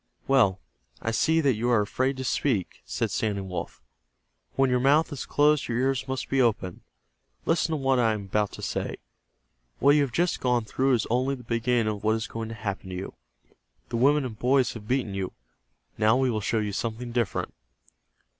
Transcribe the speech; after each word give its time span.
"Well, 0.27 0.59
I 0.99 1.11
see 1.11 1.41
that 1.41 1.53
you 1.53 1.69
are 1.69 1.81
afraid 1.83 2.17
to 2.17 2.23
speak," 2.23 2.81
said 2.85 3.11
Standing 3.11 3.47
Wolf. 3.47 3.83
"When 4.55 4.71
your 4.71 4.79
mouth 4.79 5.13
is 5.13 5.27
closed 5.27 5.67
your 5.67 5.77
ears 5.77 6.07
must 6.07 6.27
be 6.27 6.41
open. 6.41 6.81
Listen 7.45 7.73
to 7.73 7.75
what 7.75 7.99
I 7.99 8.13
am 8.13 8.23
about 8.25 8.51
to 8.53 8.63
say. 8.63 8.95
What 9.77 9.91
you 9.93 10.01
have 10.01 10.11
just 10.11 10.39
gone 10.39 10.65
through 10.65 10.93
is 10.93 11.05
only 11.11 11.35
the 11.35 11.43
beginning 11.43 11.93
of 11.93 12.03
what 12.03 12.15
is 12.15 12.25
going 12.25 12.49
to 12.49 12.55
happen 12.55 12.89
to 12.89 12.95
you. 12.95 13.13
The 13.89 13.97
women 13.97 14.25
and 14.25 14.39
boys 14.39 14.73
have 14.73 14.87
beaten 14.87 15.13
you. 15.13 15.33
Now 15.99 16.17
we 16.17 16.31
will 16.31 16.41
show 16.41 16.57
you 16.57 16.71
something 16.71 17.11
different." 17.11 17.53